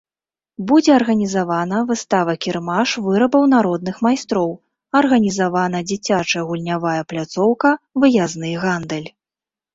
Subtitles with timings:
[0.69, 4.49] Будзе арганізавана выстава-кірмаш вырабаў народных майстроў,
[5.01, 7.69] арганізавана дзіцячая гульнявая пляцоўка,
[8.07, 9.09] выязны гандаль.